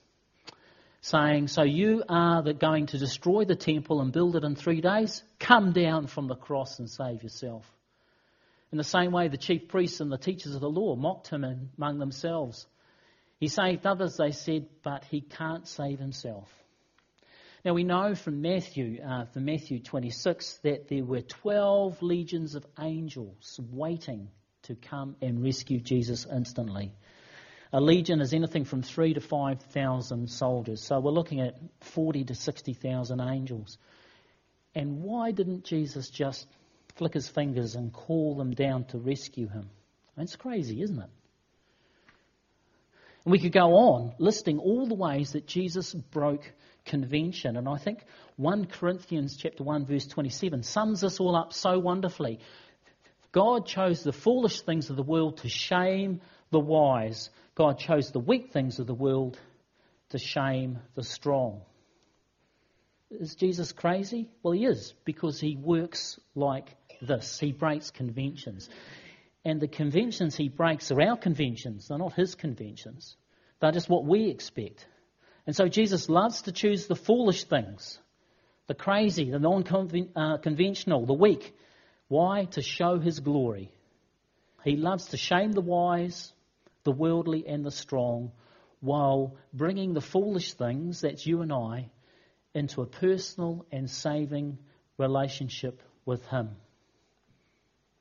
saying, 1.00 1.48
So 1.48 1.62
you 1.62 2.04
are 2.08 2.42
the, 2.42 2.54
going 2.54 2.86
to 2.86 2.98
destroy 2.98 3.44
the 3.44 3.56
temple 3.56 4.00
and 4.00 4.12
build 4.12 4.36
it 4.36 4.44
in 4.44 4.54
three 4.54 4.80
days? 4.80 5.24
Come 5.40 5.72
down 5.72 6.06
from 6.06 6.28
the 6.28 6.36
cross 6.36 6.78
and 6.78 6.88
save 6.88 7.24
yourself. 7.24 7.66
In 8.70 8.78
the 8.78 8.84
same 8.84 9.10
way, 9.10 9.26
the 9.26 9.36
chief 9.36 9.66
priests 9.66 10.00
and 10.00 10.12
the 10.12 10.16
teachers 10.16 10.54
of 10.54 10.60
the 10.60 10.70
law 10.70 10.94
mocked 10.94 11.28
him 11.28 11.70
among 11.76 11.98
themselves. 11.98 12.66
He 13.40 13.48
saved 13.48 13.84
others, 13.84 14.16
they 14.16 14.30
said, 14.30 14.66
but 14.84 15.04
he 15.04 15.20
can't 15.20 15.66
save 15.66 15.98
himself. 15.98 16.48
Now 17.64 17.72
we 17.72 17.84
know 17.84 18.14
from 18.14 18.42
Matthew, 18.42 19.00
uh, 19.02 19.24
from 19.24 19.46
Matthew 19.46 19.80
26, 19.80 20.58
that 20.64 20.88
there 20.88 21.02
were 21.02 21.22
12 21.22 22.02
legions 22.02 22.54
of 22.56 22.66
angels 22.78 23.58
waiting 23.72 24.28
to 24.64 24.74
come 24.74 25.16
and 25.22 25.42
rescue 25.42 25.80
Jesus 25.80 26.26
instantly. 26.30 26.92
A 27.72 27.80
legion 27.80 28.20
is 28.20 28.34
anything 28.34 28.66
from 28.66 28.82
three 28.82 29.14
to 29.14 29.20
5,000 29.20 30.28
soldiers. 30.28 30.82
So 30.82 31.00
we're 31.00 31.10
looking 31.10 31.40
at 31.40 31.56
40 31.80 32.24
to 32.24 32.34
60,000 32.34 33.20
angels. 33.20 33.78
And 34.74 35.02
why 35.02 35.30
didn't 35.30 35.64
Jesus 35.64 36.10
just 36.10 36.46
flick 36.96 37.14
his 37.14 37.28
fingers 37.28 37.76
and 37.76 37.94
call 37.94 38.36
them 38.36 38.50
down 38.50 38.84
to 38.88 38.98
rescue 38.98 39.48
him? 39.48 39.70
It's 40.18 40.36
crazy, 40.36 40.82
isn't 40.82 40.98
it? 40.98 41.10
And 43.24 43.32
we 43.32 43.38
could 43.38 43.52
go 43.52 43.74
on 43.74 44.14
listing 44.18 44.58
all 44.58 44.86
the 44.86 44.94
ways 44.94 45.32
that 45.32 45.46
Jesus 45.46 45.94
broke 45.94 46.50
convention. 46.84 47.56
And 47.56 47.68
I 47.68 47.76
think 47.78 48.04
1 48.36 48.66
Corinthians 48.66 49.36
chapter 49.36 49.64
1 49.64 49.86
verse 49.86 50.06
27 50.06 50.62
sums 50.62 51.00
this 51.00 51.20
all 51.20 51.36
up 51.36 51.52
so 51.52 51.78
wonderfully. 51.78 52.40
God 53.32 53.66
chose 53.66 54.02
the 54.02 54.12
foolish 54.12 54.60
things 54.60 54.90
of 54.90 54.96
the 54.96 55.02
world 55.02 55.38
to 55.38 55.48
shame 55.48 56.20
the 56.50 56.60
wise. 56.60 57.30
God 57.54 57.78
chose 57.78 58.10
the 58.10 58.20
weak 58.20 58.52
things 58.52 58.78
of 58.78 58.86
the 58.86 58.94
world 58.94 59.38
to 60.10 60.18
shame 60.18 60.78
the 60.94 61.02
strong. 61.02 61.62
Is 63.10 63.34
Jesus 63.34 63.72
crazy? 63.72 64.28
Well, 64.42 64.52
he 64.52 64.64
is, 64.66 64.94
because 65.04 65.40
he 65.40 65.56
works 65.56 66.18
like 66.34 66.76
this. 67.00 67.38
He 67.38 67.52
breaks 67.52 67.90
conventions. 67.90 68.68
And 69.44 69.60
the 69.60 69.68
conventions 69.68 70.36
he 70.36 70.48
breaks 70.48 70.90
are 70.90 71.00
our 71.00 71.16
conventions, 71.16 71.88
they're 71.88 71.98
not 71.98 72.14
his 72.14 72.34
conventions. 72.34 73.16
They're 73.60 73.72
just 73.72 73.88
what 73.88 74.04
we 74.04 74.28
expect. 74.28 74.86
And 75.46 75.54
so 75.54 75.68
Jesus 75.68 76.08
loves 76.08 76.42
to 76.42 76.52
choose 76.52 76.86
the 76.86 76.96
foolish 76.96 77.44
things 77.44 77.98
the 78.66 78.74
crazy, 78.74 79.30
the 79.30 79.38
non 79.38 79.64
uh, 80.16 80.38
conventional, 80.38 81.04
the 81.04 81.12
weak. 81.12 81.54
Why? 82.08 82.46
To 82.52 82.62
show 82.62 82.98
his 82.98 83.20
glory. 83.20 83.70
He 84.64 84.76
loves 84.76 85.08
to 85.08 85.18
shame 85.18 85.52
the 85.52 85.60
wise, 85.60 86.32
the 86.84 86.92
worldly, 86.92 87.46
and 87.46 87.64
the 87.64 87.70
strong, 87.70 88.32
while 88.80 89.36
bringing 89.52 89.92
the 89.92 90.00
foolish 90.00 90.54
things, 90.54 91.02
that's 91.02 91.26
you 91.26 91.42
and 91.42 91.52
I, 91.52 91.90
into 92.54 92.82
a 92.82 92.86
personal 92.86 93.66
and 93.70 93.90
saving 93.90 94.58
relationship 94.98 95.82
with 96.06 96.24
him. 96.26 96.56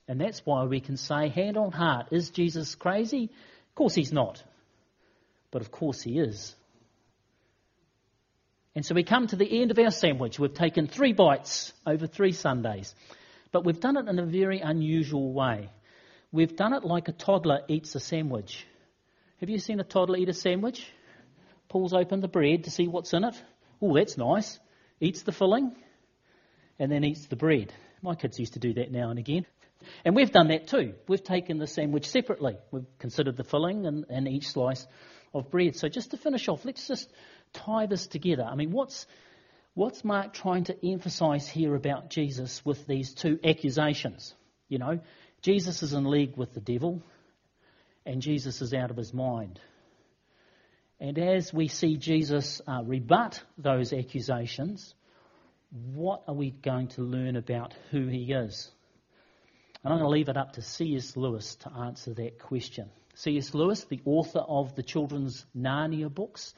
And 0.08 0.20
that's 0.20 0.46
why 0.46 0.64
we 0.66 0.80
can 0.82 0.98
say, 0.98 1.30
hand 1.30 1.58
on 1.58 1.72
heart, 1.72 2.08
is 2.12 2.30
Jesus 2.30 2.76
crazy? 2.76 3.26
Of 3.70 3.76
course 3.76 3.96
he's 3.96 4.12
not. 4.12 4.44
But 5.52 5.62
of 5.62 5.72
course 5.72 6.02
he 6.02 6.20
is. 6.20 6.56
And 8.76 8.86
so 8.86 8.96
we 8.96 9.04
come 9.04 9.28
to 9.28 9.36
the 9.36 9.62
end 9.62 9.72
of 9.72 9.80
our 9.80 9.92
sandwich. 9.92 10.40
We've 10.40 10.54
taken 10.54 10.88
three 10.88 11.14
bites 11.14 11.72
over 11.86 12.08
three 12.08 12.32
Sundays. 12.32 12.94
But 13.52 13.64
we've 13.64 13.80
done 13.80 13.98
it 13.98 14.10
in 14.10 14.18
a 14.20 14.26
very 14.26 14.60
unusual 14.60 15.32
way. 15.32 15.70
We've 16.32 16.56
done 16.56 16.74
it 16.74 16.84
like 16.84 17.08
a 17.08 17.12
toddler 17.12 17.62
eats 17.68 17.94
a 17.94 18.00
sandwich. 18.00 18.66
Have 19.40 19.50
you 19.50 19.60
seen 19.60 19.80
a 19.80 19.84
toddler 19.84 20.18
eat 20.18 20.30
a 20.30 20.34
sandwich? 20.34 20.86
Pulls 21.70 21.94
open 21.94 22.22
the 22.22 22.28
bread 22.28 22.64
to 22.64 22.72
see 22.72 22.88
what's 22.88 23.14
in 23.14 23.24
it. 23.24 23.36
Oh, 23.82 23.96
that's 23.96 24.18
nice. 24.18 24.60
Eats 25.00 25.22
the 25.22 25.32
filling 25.32 25.76
and 26.80 26.92
then 26.92 27.04
eats 27.04 27.28
the 27.28 27.36
bread. 27.36 27.72
My 28.02 28.16
kids 28.16 28.40
used 28.40 28.54
to 28.54 28.60
do 28.60 28.74
that 28.74 28.92
now 28.92 29.12
and 29.12 29.20
again. 29.20 29.46
And 30.06 30.16
we've 30.16 30.32
done 30.32 30.48
that 30.50 30.68
too. 30.68 30.94
We've 31.08 31.24
taken 31.24 31.58
the 31.58 31.68
sandwich 31.68 32.08
separately. 32.08 32.58
We've 32.72 32.86
considered 33.00 33.38
the 33.38 33.44
filling 33.44 33.86
and, 33.86 34.06
and 34.10 34.28
each 34.28 34.50
slice 34.50 34.86
of 35.34 35.50
bread. 35.50 35.76
So 35.76 35.90
just 35.90 36.12
to 36.12 36.18
finish 36.18 36.48
off, 36.48 36.66
let's 36.66 36.88
just 36.88 37.12
tie 37.54 37.86
this 37.86 38.08
together. 38.08 38.44
I 38.44 38.56
mean, 38.56 38.72
what's, 38.72 39.06
what's 39.74 40.04
Mark 40.04 40.34
trying 40.34 40.66
to 40.66 40.86
emphasize 40.86 41.48
here 41.48 41.76
about 41.76 42.10
Jesus 42.10 42.64
with 42.66 42.86
these 42.88 43.14
two 43.14 43.40
accusations? 43.44 44.34
You 44.70 44.80
know, 44.80 45.00
Jesus 45.42 45.84
is 45.84 45.94
in 45.94 46.06
league 46.06 46.38
with 46.38 46.54
the 46.54 46.62
devil, 46.62 47.02
and 48.06 48.22
Jesus 48.22 48.62
is 48.62 48.74
out 48.74 48.92
of 48.92 48.98
his 48.98 49.14
mind. 49.14 49.60
And 51.00 51.20
as 51.20 51.54
we 51.54 51.68
see 51.68 51.98
Jesus 51.98 52.62
uh, 52.68 52.82
rebut 52.86 53.42
those 53.58 53.92
accusations, 53.92 54.94
what 55.72 56.24
are 56.28 56.34
we 56.36 56.52
going 56.52 56.88
to 56.90 57.02
learn 57.02 57.36
about 57.36 57.74
who 57.92 58.08
he 58.08 58.32
is? 58.32 58.72
And 59.84 59.92
I'm 59.92 60.00
going 60.00 60.10
to 60.10 60.18
leave 60.18 60.30
it 60.30 60.38
up 60.38 60.54
to 60.54 60.62
C.S. 60.62 61.18
Lewis 61.18 61.56
to 61.56 61.72
answer 61.74 62.14
that 62.14 62.40
question. 62.40 62.90
C.S. 63.16 63.54
Lewis, 63.54 63.84
the 63.84 64.02
author 64.06 64.40
of 64.40 64.76
the 64.76 64.84
children's 64.84 65.46
Narnia 65.56 66.14
books, 66.14 66.54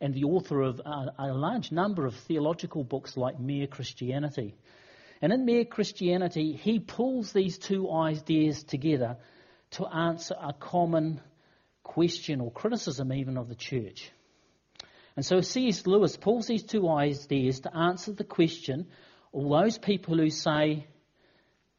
and 0.00 0.14
the 0.14 0.24
author 0.24 0.62
of 0.62 0.80
a, 0.84 1.12
a 1.18 1.32
large 1.32 1.72
number 1.72 2.06
of 2.06 2.14
theological 2.14 2.84
books 2.84 3.16
like 3.16 3.40
Mere 3.40 3.66
Christianity. 3.66 4.54
And 5.20 5.32
in 5.32 5.44
Mere 5.44 5.64
Christianity, 5.64 6.52
he 6.52 6.78
pulls 6.78 7.32
these 7.32 7.58
two 7.58 7.90
ideas 7.90 8.62
together 8.62 9.16
to 9.72 9.86
answer 9.86 10.36
a 10.40 10.52
common 10.52 11.20
question 11.82 12.40
or 12.40 12.52
criticism 12.52 13.12
even 13.12 13.36
of 13.36 13.48
the 13.48 13.56
church. 13.56 14.12
And 15.16 15.26
so 15.26 15.40
C.S. 15.40 15.84
Lewis 15.84 16.16
pulls 16.16 16.46
these 16.46 16.62
two 16.62 16.88
ideas 16.88 17.60
to 17.60 17.76
answer 17.76 18.12
the 18.12 18.22
question 18.22 18.86
all 19.32 19.50
those 19.50 19.78
people 19.78 20.16
who 20.16 20.30
say 20.30 20.86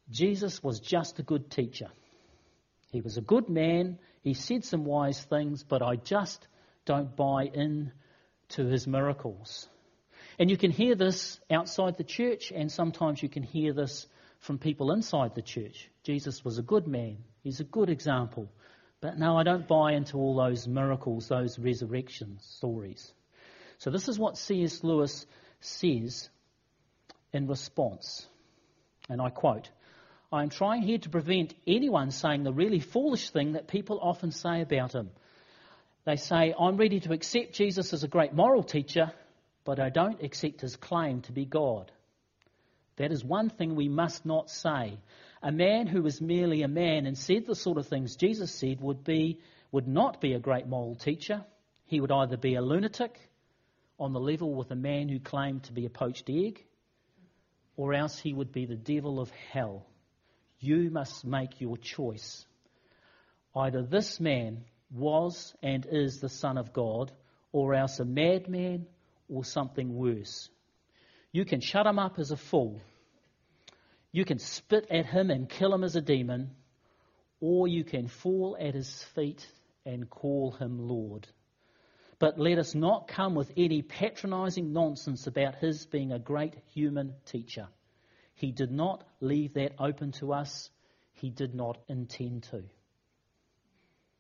Jesus 0.10 0.64
was 0.64 0.80
just 0.80 1.20
a 1.20 1.24
good 1.24 1.52
teacher. 1.52 1.90
He 2.92 3.02
was 3.02 3.18
a 3.18 3.22
good 3.22 3.50
man, 3.50 4.00
he 4.22 4.34
said 4.34 4.66
some 4.66 4.84
wise 4.84 5.22
things, 5.22 5.64
but 5.64 5.82
I 5.82 5.96
just 5.96 6.48
don't 6.86 7.16
buy 7.16 7.44
in 7.46 7.92
to 8.50 8.66
his 8.66 8.88
miracles. 8.88 9.68
And 10.40 10.50
you 10.50 10.58
can 10.58 10.72
hear 10.72 10.96
this 10.96 11.40
outside 11.52 11.98
the 11.98 12.04
church, 12.04 12.52
and 12.52 12.72
sometimes 12.72 13.22
you 13.22 13.30
can 13.30 13.44
hear 13.44 13.74
this 13.74 14.08
from 14.40 14.58
people 14.58 14.92
inside 14.92 15.36
the 15.36 15.42
church. 15.42 15.90
Jesus 16.04 16.44
was 16.44 16.58
a 16.58 16.64
good 16.64 16.88
man, 16.88 17.18
he's 17.44 17.60
a 17.60 17.66
good 17.66 17.90
example. 17.90 18.50
But 19.02 19.18
no, 19.18 19.38
I 19.38 19.44
don't 19.44 19.68
buy 19.68 19.94
into 19.94 20.18
all 20.18 20.36
those 20.36 20.68
miracles, 20.68 21.28
those 21.28 21.58
resurrection 21.58 22.40
stories. 22.42 23.14
So, 23.78 23.92
this 23.92 24.10
is 24.10 24.20
what 24.20 24.38
C.S. 24.38 24.84
Lewis 24.84 25.26
says 25.62 26.30
in 27.32 27.48
response. 27.48 28.28
And 29.08 29.22
I 29.22 29.30
quote 29.30 29.70
I 30.32 30.44
am 30.44 30.50
trying 30.50 30.84
here 30.84 31.00
to 31.00 31.10
prevent 31.10 31.56
anyone 31.66 32.12
saying 32.12 32.44
the 32.44 32.54
really 32.54 32.80
foolish 32.80 33.32
thing 33.32 33.54
that 33.54 33.68
people 33.68 34.00
often 34.00 34.32
say 34.32 34.62
about 34.62 34.94
him. 34.94 35.10
They 36.06 36.18
say, 36.18 36.54
I'm 36.58 36.78
ready 36.78 37.00
to 37.00 37.14
accept 37.14 37.54
Jesus 37.54 37.94
as 37.94 38.04
a 38.04 38.08
great 38.08 38.34
moral 38.34 38.62
teacher, 38.62 39.12
but 39.66 39.80
I 39.80 39.90
don't 39.90 40.22
accept 40.22 40.62
his 40.62 40.76
claim 40.76 41.22
to 41.24 41.32
be 41.32 41.46
God. 41.46 41.92
That 42.98 43.12
is 43.12 43.24
one 43.24 43.50
thing 43.50 43.76
we 43.76 43.90
must 43.90 44.24
not 44.24 44.52
say. 44.52 45.00
A 45.42 45.52
man 45.52 45.88
who 45.88 46.04
was 46.04 46.22
merely 46.22 46.62
a 46.62 46.68
man 46.68 47.08
and 47.08 47.18
said 47.18 47.48
the 47.48 47.56
sort 47.56 47.80
of 47.80 47.88
things 47.88 48.16
Jesus 48.16 48.52
said 48.52 48.82
would 48.82 49.04
be 49.04 49.40
would 49.72 49.88
not 49.88 50.22
be 50.22 50.34
a 50.34 50.40
great 50.40 50.68
moral 50.68 50.96
teacher. 50.96 51.44
He 51.86 52.02
would 52.02 52.12
either 52.12 52.38
be 52.38 52.54
a 52.54 52.62
lunatic 52.62 53.18
on 54.00 54.14
the 54.14 54.20
level 54.20 54.54
with 54.54 54.70
a 54.70 54.76
man 54.76 55.10
who 55.10 55.20
claimed 55.20 55.64
to 55.64 55.74
be 55.74 55.86
a 55.86 55.90
poached 55.90 56.30
egg, 56.30 56.64
or 57.78 57.94
else 57.94 58.20
he 58.20 58.34
would 58.34 58.52
be 58.52 58.66
the 58.66 58.76
devil 58.76 59.20
of 59.20 59.32
hell. 59.52 59.86
You 60.60 60.90
must 60.92 61.26
make 61.26 61.62
your 61.62 61.78
choice. 61.78 62.46
Either 63.56 63.82
this 63.82 64.20
man 64.20 64.66
was 64.92 65.54
and 65.64 65.86
is 65.90 66.20
the 66.20 66.30
Son 66.30 66.58
of 66.58 66.74
God, 66.74 67.12
or 67.52 67.74
else 67.74 68.00
a 68.00 68.06
madman 68.06 68.86
or 69.28 69.44
something 69.44 69.96
worse. 69.96 70.50
You 71.32 71.46
can 71.46 71.62
shut 71.62 71.86
him 71.86 72.00
up 72.00 72.20
as 72.20 72.32
a 72.32 72.38
fool. 72.38 72.82
You 74.12 74.26
can 74.26 74.40
spit 74.40 74.88
at 74.90 75.06
him 75.06 75.30
and 75.30 75.48
kill 75.48 75.74
him 75.74 75.84
as 75.84 75.96
a 75.96 76.02
demon, 76.02 76.52
or 77.40 77.68
you 77.68 77.84
can 77.84 78.08
fall 78.08 78.58
at 78.60 78.74
his 78.74 79.04
feet 79.16 79.46
and 79.86 80.10
call 80.10 80.52
him 80.52 80.80
Lord. 80.80 81.28
But 82.18 82.38
let 82.38 82.58
us 82.58 82.76
not 82.76 83.08
come 83.08 83.36
with 83.36 83.52
any 83.56 83.82
patronizing 83.82 84.74
nonsense 84.74 85.26
about 85.26 85.56
his 85.56 85.86
being 85.86 86.12
a 86.12 86.20
great 86.20 86.56
human 86.74 87.14
teacher. 87.26 87.68
He 88.40 88.54
did 88.54 88.72
not 88.72 89.04
leave 89.20 89.56
that 89.56 89.74
open 89.78 90.14
to 90.14 90.32
us, 90.32 90.70
he 91.12 91.30
did 91.30 91.54
not 91.54 91.78
intend 91.90 92.44
to. 92.44 92.64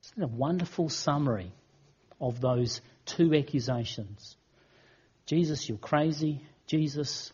Isn't 0.03 0.23
a 0.23 0.27
wonderful 0.27 0.89
summary 0.89 1.53
of 2.19 2.41
those 2.41 2.81
two 3.05 3.33
accusations? 3.33 4.35
Jesus, 5.25 5.69
you're 5.69 5.77
crazy. 5.77 6.45
Jesus, 6.67 7.31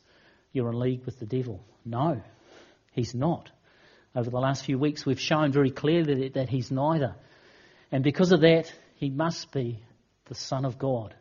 you're 0.53 0.69
in 0.69 0.79
league 0.79 1.05
with 1.07 1.17
the 1.17 1.25
devil. 1.25 1.65
No, 1.83 2.21
he's 2.91 3.15
not. 3.15 3.49
Over 4.15 4.29
the 4.29 4.39
last 4.39 4.63
few 4.63 4.77
weeks, 4.77 5.07
we've 5.07 5.19
shown 5.19 5.51
very 5.51 5.71
clearly 5.71 6.29
that 6.35 6.49
he's 6.49 6.69
neither. 6.69 7.15
And 7.91 8.03
because 8.03 8.31
of 8.31 8.41
that, 8.41 8.71
he 8.97 9.09
must 9.09 9.51
be 9.51 9.83
the 10.25 10.35
Son 10.35 10.65
of 10.65 10.77
God. 10.77 11.15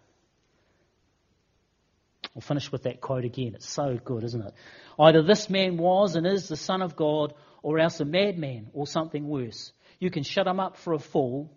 I'll 2.35 2.43
finish 2.43 2.73
with 2.73 2.83
that 2.85 3.01
quote 3.01 3.25
again. 3.25 3.55
It's 3.55 3.69
so 3.69 3.97
good, 3.97 4.25
isn't 4.25 4.45
it? 4.45 4.55
Either 4.99 5.23
this 5.23 5.49
man 5.49 5.77
was 5.77 6.17
and 6.17 6.27
is 6.27 6.49
the 6.49 6.57
Son 6.57 6.83
of 6.83 6.97
God, 6.97 7.35
or 7.63 7.79
else 7.79 8.01
a 8.01 8.05
madman, 8.05 8.71
or 8.73 8.87
something 8.87 9.27
worse. 9.27 9.73
You 10.01 10.11
can 10.11 10.23
shut 10.23 10.47
him 10.47 10.61
up 10.61 10.77
for 10.77 10.93
a 10.93 10.99
fool. 10.99 11.57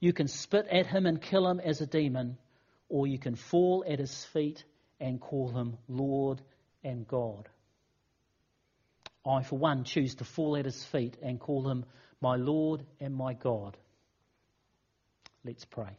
You 0.00 0.12
can 0.12 0.28
spit 0.28 0.66
at 0.70 0.86
him 0.86 1.06
and 1.06 1.20
kill 1.20 1.48
him 1.48 1.60
as 1.60 1.80
a 1.80 1.86
demon. 1.86 2.38
Or 2.88 3.06
you 3.06 3.18
can 3.18 3.34
fall 3.34 3.84
at 3.88 3.98
his 3.98 4.24
feet 4.26 4.64
and 5.00 5.20
call 5.20 5.50
him 5.50 5.76
Lord 5.88 6.40
and 6.84 7.06
God. 7.06 7.48
I, 9.26 9.42
for 9.42 9.58
one, 9.58 9.84
choose 9.84 10.16
to 10.16 10.24
fall 10.24 10.56
at 10.56 10.64
his 10.64 10.84
feet 10.84 11.16
and 11.22 11.38
call 11.38 11.68
him 11.68 11.84
my 12.20 12.36
Lord 12.36 12.84
and 13.00 13.14
my 13.14 13.34
God. 13.34 13.76
Let's 15.44 15.64
pray. 15.64 15.96